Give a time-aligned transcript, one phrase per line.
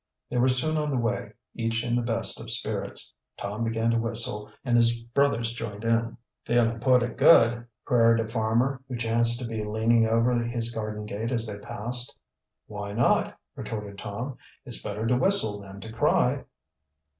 [0.31, 3.13] They were soon on the way, each in the best of spirits.
[3.37, 6.17] Tom began to whistle and his brothers joined in.
[6.43, 11.31] "Feelin' putty good," queried a farmer, who chanced to be leaning over his garden gate
[11.31, 12.17] as they passed.
[12.65, 14.39] "Why not?" retorted Tom.
[14.65, 16.45] "It's better to whistle than to cry."